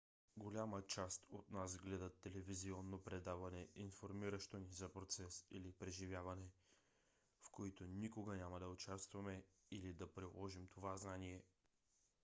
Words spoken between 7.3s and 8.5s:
в които никога